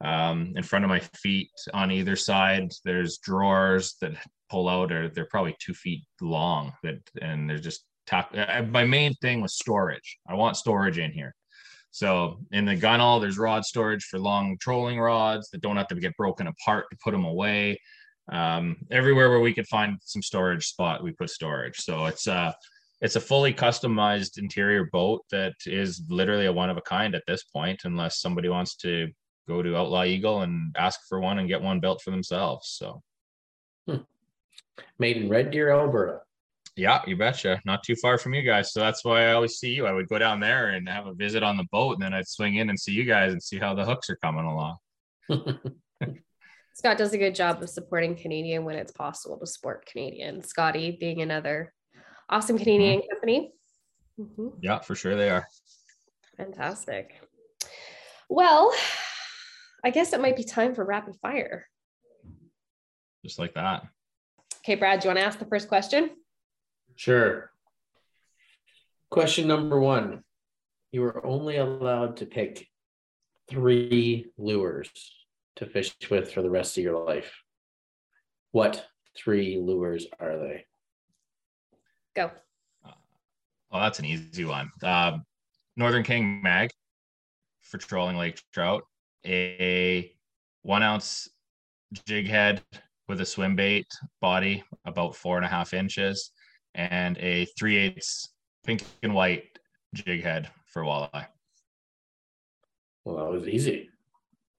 [0.04, 4.12] Um, in front of my feet on either side, there's drawers that
[4.50, 6.72] pull out, or they're probably two feet long.
[6.82, 8.36] That and they're just tucked.
[8.36, 10.18] Uh, my main thing was storage.
[10.28, 11.34] I want storage in here.
[11.92, 15.94] So in the gunnel, there's rod storage for long trolling rods that don't have to
[15.94, 17.78] get broken apart to put them away
[18.32, 21.78] um, everywhere where we could find some storage spot, we put storage.
[21.78, 22.52] So it's uh
[23.00, 27.24] it's a fully customized interior boat that is literally a one of a kind at
[27.26, 29.08] this point, unless somebody wants to
[29.46, 32.68] go to Outlaw Eagle and ask for one and get one built for themselves.
[32.78, 33.02] So
[33.86, 34.02] hmm.
[34.98, 36.20] made in Red Deer, Alberta.
[36.76, 37.60] Yeah, you betcha.
[37.64, 38.72] Not too far from you guys.
[38.72, 39.86] So that's why I always see you.
[39.86, 42.26] I would go down there and have a visit on the boat, and then I'd
[42.26, 44.76] swing in and see you guys and see how the hooks are coming along.
[46.74, 50.42] Scott does a good job of supporting Canadian when it's possible to support Canadian.
[50.42, 51.72] Scotty being another
[52.28, 53.10] awesome Canadian mm-hmm.
[53.12, 53.52] company.
[54.18, 54.48] Mm-hmm.
[54.60, 55.46] Yeah, for sure they are.
[56.36, 57.20] Fantastic.
[58.28, 58.74] Well,
[59.84, 61.68] I guess it might be time for rapid fire.
[63.24, 63.86] Just like that.
[64.58, 66.10] Okay, Brad, do you want to ask the first question?
[66.96, 67.52] Sure.
[69.10, 70.24] Question number one
[70.90, 72.66] You are only allowed to pick
[73.48, 74.90] three lures
[75.56, 77.32] to fish with for the rest of your life.
[78.52, 78.84] What
[79.16, 80.64] three lures are they?
[82.14, 82.30] Go.
[82.84, 84.70] Well, that's an easy one.
[84.82, 85.18] Uh,
[85.76, 86.70] Northern King Mag
[87.62, 88.82] for trolling lake trout,
[89.26, 90.12] a
[90.62, 91.28] one ounce
[92.06, 92.62] jig head
[93.08, 93.86] with a swim bait
[94.20, 96.30] body about four and a half inches,
[96.74, 98.32] and a three eighths
[98.64, 99.44] pink and white
[99.94, 101.26] jig head for walleye.
[103.04, 103.90] Well, that was easy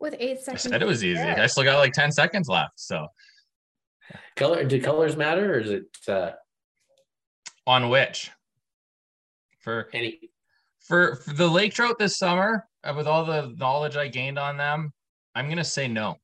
[0.06, 0.65] with eight seconds.
[0.68, 1.20] I said it was easy.
[1.20, 2.80] I still got like 10 seconds left.
[2.80, 3.08] So
[4.38, 6.32] color do colors matter or is it uh
[7.68, 8.32] on which?
[9.60, 10.20] For any
[10.80, 14.56] for, for the lake trout this summer, uh, with all the knowledge I gained on
[14.56, 14.94] them,
[15.34, 16.18] I'm gonna say no.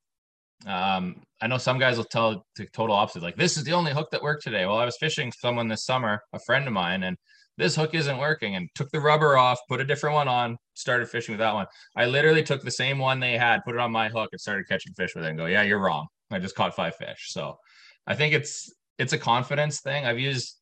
[0.68, 3.92] Um, I know some guys will tell the total opposite, like this is the only
[3.92, 4.68] hook that worked today.
[4.68, 7.18] Well, I was fishing someone this summer, a friend of mine, and
[7.58, 11.10] this hook isn't working and took the rubber off, put a different one on, started
[11.10, 11.66] fishing with that one.
[11.96, 14.68] I literally took the same one they had, put it on my hook and started
[14.68, 16.08] catching fish with it and go, yeah, you're wrong.
[16.32, 17.28] I just caught five fish.
[17.32, 17.58] So
[18.08, 20.06] I think it's, it's a confidence thing.
[20.06, 20.58] I've used,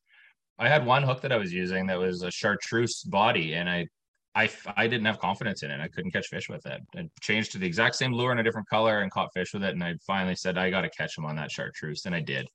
[0.58, 3.86] I had one hook that I was using that was a chartreuse body and I,
[4.34, 5.80] I, I didn't have confidence in it.
[5.80, 6.80] I couldn't catch fish with it.
[6.96, 9.64] I changed to the exact same lure in a different color and caught fish with
[9.64, 9.74] it.
[9.74, 12.06] And I finally said, I got to catch them on that chartreuse.
[12.06, 12.46] And I did.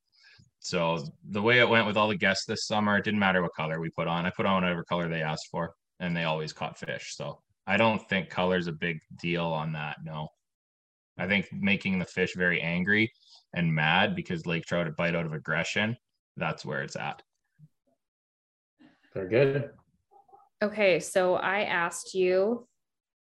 [0.59, 3.53] So the way it went with all the guests this summer, it didn't matter what
[3.55, 4.25] color we put on.
[4.25, 7.15] I put on whatever color they asked for, and they always caught fish.
[7.15, 9.97] So I don't think color's a big deal on that.
[10.03, 10.29] No,
[11.17, 13.11] I think making the fish very angry
[13.53, 15.97] and mad because lake trout bite out of aggression.
[16.37, 17.21] That's where it's at.
[19.13, 19.69] They're good.
[20.61, 22.67] Okay, so I asked you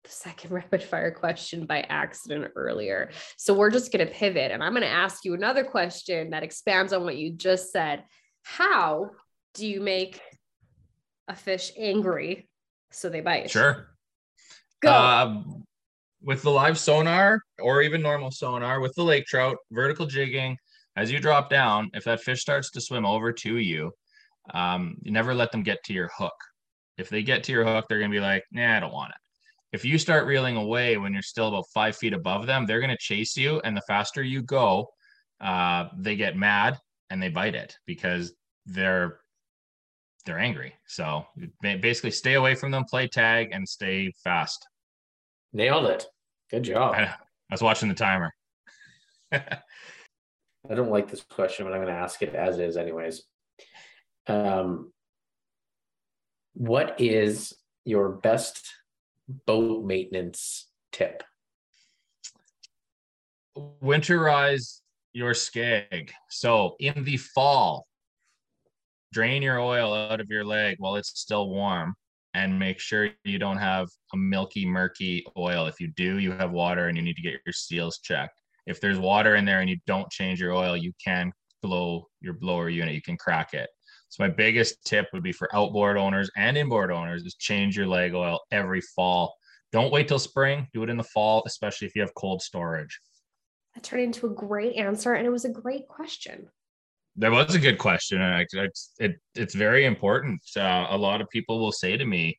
[0.05, 3.11] the second rapid fire question by accident earlier.
[3.37, 6.43] So we're just going to pivot and I'm going to ask you another question that
[6.43, 8.05] expands on what you just said.
[8.43, 9.11] How
[9.55, 10.21] do you make
[11.29, 12.49] a fish angry
[12.93, 13.51] so they bite?
[13.51, 13.88] Sure.
[14.83, 14.90] Go.
[14.90, 15.43] Uh,
[16.23, 20.57] with the live sonar or even normal sonar with the lake trout, vertical jigging,
[20.97, 23.93] as you drop down, if that fish starts to swim over to you,
[24.53, 26.35] um, you never let them get to your hook.
[26.97, 29.11] If they get to your hook, they're going to be like, nah, I don't want
[29.11, 29.24] it
[29.75, 32.91] if you start reeling away when you're still about five feet above them, they're going
[32.91, 33.61] to chase you.
[33.65, 34.87] And the faster you go,
[35.41, 36.79] uh, they get mad
[37.11, 38.33] and they bite it because
[38.67, 39.19] they're
[40.25, 40.75] they're angry.
[40.87, 41.27] So
[41.61, 44.65] basically, stay away from them, play tag, and stay fast.
[45.53, 46.07] Nailed it.
[46.53, 46.95] Good job.
[46.95, 47.17] I, I
[47.51, 48.33] was watching the timer.
[49.33, 49.43] I
[50.73, 53.25] don't like this question, but I'm going to ask it as is, anyways.
[54.29, 54.93] Um,
[56.55, 57.53] what is
[57.85, 58.71] your best
[59.29, 61.23] boat maintenance tip?
[63.57, 64.81] Winterize
[65.13, 66.11] your skeg.
[66.29, 67.87] So in the fall,
[69.13, 71.95] drain your oil out of your leg while it's still warm
[72.35, 75.67] and make sure you don't have a milky, murky oil.
[75.67, 78.41] If you do, you have water and you need to get your seals checked.
[78.67, 81.33] If there's water in there and you don't change your oil, you can
[81.63, 83.71] blow your blower unit, you can crack it.
[84.14, 87.88] So my biggest tip would be for outboard owners and inboard owners is change your
[87.88, 89.35] leg oil every fall.
[89.72, 92.96] Don't wait till spring, do it in the fall, especially if you have cold storage.
[93.74, 96.46] That turned into a great answer and it was a great question.
[97.16, 100.40] That was a good question, and it's it, it's very important.
[100.57, 102.38] Uh, a lot of people will say to me,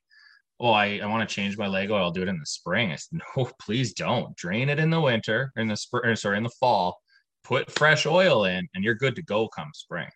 [0.62, 2.04] "Oh, I, I want to change my leg oil.
[2.04, 4.36] I'll do it in the spring." I said, "No, please don't.
[4.38, 6.98] Drain it in the winter, in the spring, sorry, in the fall.
[7.44, 10.10] Put fresh oil in, and you're good to go come spring."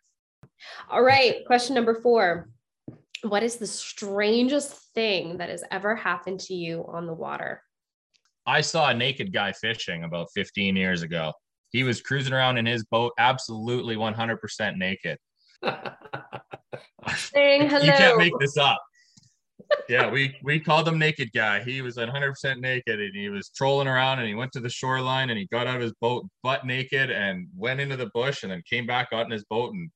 [0.90, 2.50] All right, question number four:
[3.24, 7.62] What is the strangest thing that has ever happened to you on the water?
[8.46, 11.34] I saw a naked guy fishing about 15 years ago.
[11.72, 15.18] He was cruising around in his boat, absolutely 100% naked.
[17.16, 17.84] Saying hello.
[17.84, 18.82] You can't make this up.
[19.88, 21.64] yeah, we we called him naked guy.
[21.64, 25.30] He was 100% naked and he was trolling around and he went to the shoreline
[25.30, 28.52] and he got out of his boat butt naked and went into the bush and
[28.52, 29.92] then came back out in his boat and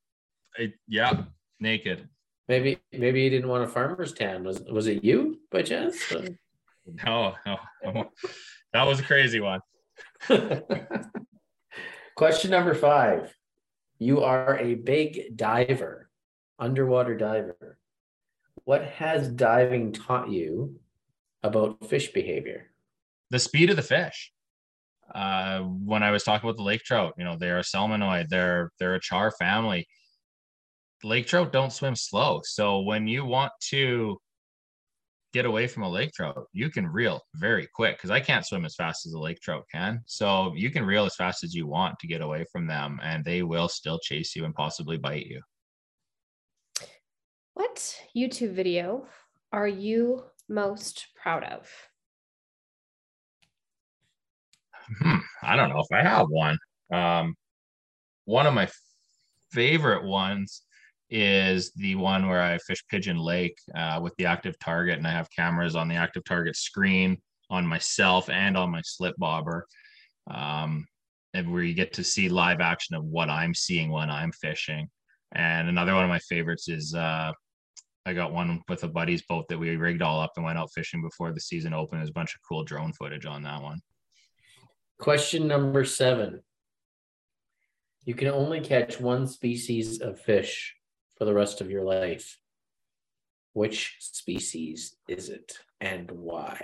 [0.58, 1.24] it, yeah,
[1.60, 2.08] naked.
[2.48, 4.44] Maybe maybe he didn't want a farmer's tan.
[4.44, 6.14] Was was it you by chance?
[6.86, 8.12] No, no, no.
[8.74, 9.62] that was a crazy one.
[12.18, 13.34] Question number five.
[14.00, 16.10] You are a big diver,
[16.60, 17.78] underwater diver.
[18.66, 20.80] What has diving taught you
[21.42, 22.72] about fish behavior?
[23.30, 24.32] The speed of the fish.
[25.14, 28.72] Uh, when I was talking about the lake trout, you know, they're a salmonoid, they're
[28.80, 29.88] they're a char family.
[31.04, 32.42] Lake trout don't swim slow.
[32.44, 34.18] So when you want to
[35.34, 38.66] get away from a lake trout, you can reel very quick because I can't swim
[38.66, 40.02] as fast as a lake trout can.
[40.06, 43.26] So you can reel as fast as you want to get away from them, and
[43.26, 45.42] they will still chase you and possibly bite you.
[47.56, 49.06] What YouTube video
[49.52, 51.70] are you most proud of?
[55.00, 56.58] Hmm, I don't know if I have one.
[56.92, 57.36] Um,
[58.26, 58.70] one of my
[59.52, 60.64] favorite ones
[61.14, 65.12] is the one where I fish Pigeon Lake uh, with the active target, and I
[65.12, 67.22] have cameras on the active target screen
[67.52, 69.68] on myself and on my slip bobber,
[70.32, 70.88] um,
[71.36, 74.90] and where you get to see live action of what I'm seeing when I'm fishing.
[75.36, 77.32] And another one of my favorites is uh,
[78.08, 80.72] I got one with a buddy's boat that we rigged all up and went out
[80.74, 82.02] fishing before the season opened.
[82.02, 83.82] There's a bunch of cool drone footage on that one.
[84.98, 86.42] Question number seven.
[88.04, 90.76] You can only catch one species of fish
[91.18, 92.40] for the rest of your life.
[93.54, 96.60] Which species is it and why?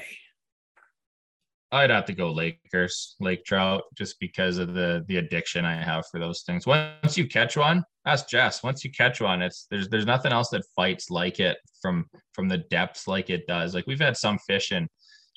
[1.71, 6.07] I'd have to go Lakers, lake trout, just because of the the addiction I have
[6.07, 6.65] for those things.
[6.65, 8.63] Once you catch one, ask Jess.
[8.63, 12.47] Once you catch one, it's there's there's nothing else that fights like it from from
[12.47, 13.75] the depths like it does.
[13.75, 14.88] Like we've had some fish and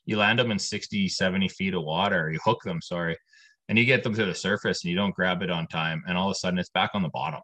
[0.07, 3.16] you land them in 60, 70 feet of water, you hook them, sorry,
[3.68, 6.16] and you get them to the surface and you don't grab it on time, and
[6.16, 7.40] all of a sudden it's back on the bottom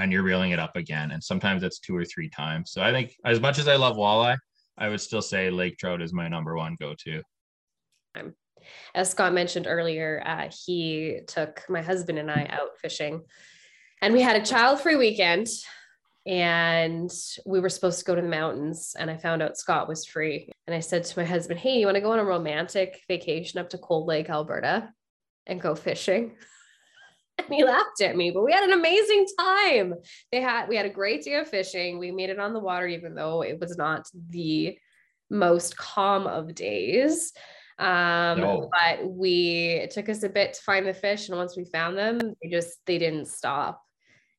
[0.00, 1.10] and you're reeling it up again.
[1.10, 2.72] And sometimes it's two or three times.
[2.72, 4.38] So I think as much as I love walleye,
[4.78, 7.22] I would still say lake trout is my number one go-to.
[8.94, 13.22] As Scott mentioned earlier, uh, he took my husband and I out fishing,
[14.02, 15.48] and we had a child-free weekend.
[16.26, 17.10] And
[17.46, 20.52] we were supposed to go to the mountains, and I found out Scott was free.
[20.66, 23.58] And I said to my husband, "Hey, you want to go on a romantic vacation
[23.58, 24.92] up to Cold Lake, Alberta,
[25.46, 26.36] and go fishing?"
[27.46, 29.94] and he laughed at me, but we had an amazing time.
[30.32, 31.98] They had we had a great day of fishing.
[31.98, 34.78] We made it on the water, even though it was not the
[35.30, 37.32] most calm of days.
[37.78, 38.70] Um, no.
[38.70, 41.96] but we it took us a bit to find the fish, and once we found
[41.96, 43.82] them, they just they didn't stop.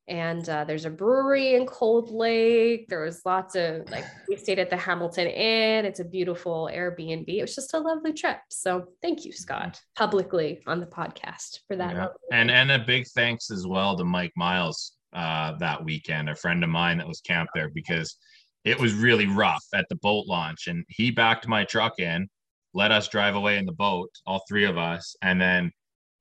[0.08, 2.88] And uh, there's a brewery in Cold Lake.
[2.88, 5.84] There was lots of like we stayed at the Hamilton Inn.
[5.84, 7.28] It's a beautiful Airbnb.
[7.28, 8.38] It was just a lovely trip.
[8.48, 11.94] So thank you, Scott, publicly on the podcast for that.
[11.94, 12.08] Yeah.
[12.32, 16.64] And and a big thanks as well to Mike Miles uh, that weekend, a friend
[16.64, 18.16] of mine that was camped there because
[18.64, 22.28] it was really rough at the boat launch, and he backed my truck in,
[22.74, 25.70] let us drive away in the boat, all three of us, and then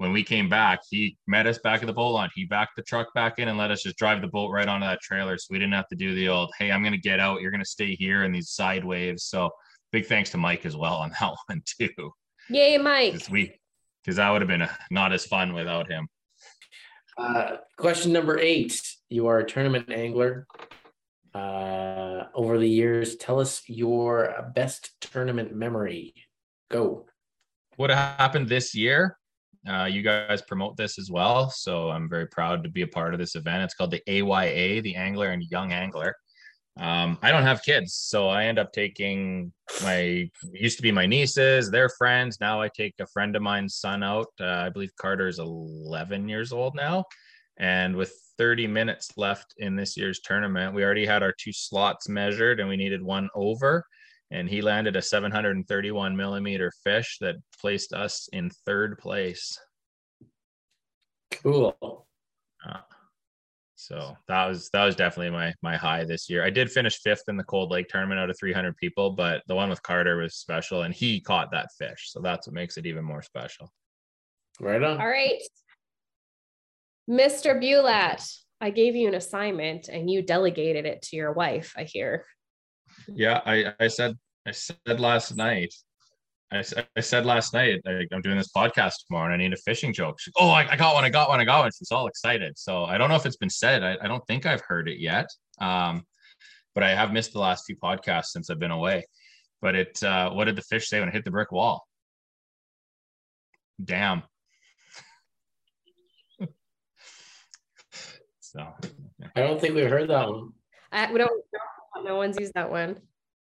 [0.01, 2.31] when we came back, he met us back at the boat launch.
[2.33, 4.87] He backed the truck back in and let us just drive the boat right onto
[4.87, 5.37] that trailer.
[5.37, 7.39] So we didn't have to do the old, hey, I'm going to get out.
[7.39, 9.25] You're going to stay here in these side waves.
[9.25, 9.51] So
[9.91, 12.11] big thanks to Mike as well on that one, too.
[12.49, 13.13] Yay, Mike.
[13.13, 13.53] Because we,
[14.03, 16.07] because that would have been not as fun without him.
[17.15, 18.81] Uh, question number eight.
[19.09, 20.47] You are a tournament angler.
[21.35, 23.17] uh, over the years.
[23.17, 26.15] Tell us your best tournament memory.
[26.71, 27.05] Go.
[27.75, 29.19] What happened this year?
[29.67, 33.13] Uh, you guys promote this as well, so I'm very proud to be a part
[33.13, 33.63] of this event.
[33.63, 36.15] It's called the AYA, the Angler and Young Angler.
[36.79, 39.51] Um, I don't have kids, so I end up taking
[39.83, 42.39] my used to be my nieces, their friends.
[42.39, 44.27] Now I take a friend of mine's son out.
[44.39, 47.03] Uh, I believe Carter is 11 years old now,
[47.57, 52.09] and with 30 minutes left in this year's tournament, we already had our two slots
[52.09, 53.85] measured, and we needed one over.
[54.31, 59.59] And he landed a 731 millimeter fish that placed us in third place.
[61.31, 61.75] Cool.
[62.65, 62.77] Uh,
[63.75, 66.45] so that was that was definitely my my high this year.
[66.45, 69.55] I did finish fifth in the Cold Lake tournament out of 300 people, but the
[69.55, 72.85] one with Carter was special, and he caught that fish, so that's what makes it
[72.85, 73.71] even more special.
[74.59, 75.01] Right on.
[75.01, 75.41] All right,
[77.09, 77.59] Mr.
[77.59, 78.23] Bulat,
[78.61, 81.73] I gave you an assignment, and you delegated it to your wife.
[81.75, 82.25] I hear.
[83.07, 85.73] Yeah, I I said I said last night
[86.51, 86.63] I,
[86.97, 89.93] I said last night, I, am doing this podcast tomorrow and I need a fishing
[89.93, 90.19] joke.
[90.19, 91.05] She, oh, I, I, got one.
[91.05, 91.39] I got one.
[91.39, 91.71] I got one.
[91.71, 92.57] She's all excited.
[92.57, 93.83] So I don't know if it's been said.
[93.83, 95.27] I, I don't think I've heard it yet.
[95.61, 96.03] Um,
[96.75, 99.05] but I have missed the last few podcasts since I've been away.
[99.61, 101.87] But it, uh, what did the fish say when it hit the brick wall?
[103.83, 104.23] Damn.
[108.39, 108.67] so
[109.35, 110.49] I don't think we've heard that one.
[110.91, 111.43] I, we don't,
[112.03, 112.97] no one's used that one.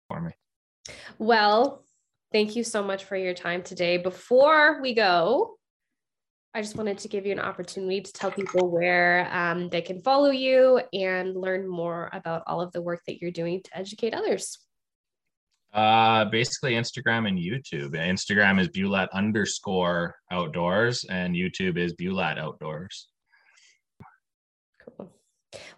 [0.08, 0.32] For me.
[1.18, 1.84] Well,
[2.32, 3.97] Thank you so much for your time today.
[3.97, 5.56] Before we go,
[6.54, 10.00] I just wanted to give you an opportunity to tell people where um, they can
[10.02, 14.14] follow you and learn more about all of the work that you're doing to educate
[14.14, 14.60] others.
[15.74, 17.95] Uh, basically Instagram and YouTube.
[17.95, 23.08] Instagram is Bulat underscore outdoors and YouTube is Bulat outdoors.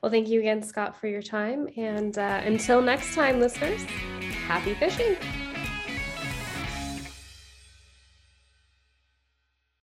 [0.02, 1.68] Well, thank you again, Scott, for your time.
[1.78, 3.82] And uh, until next time, listeners,
[4.48, 5.16] happy fishing.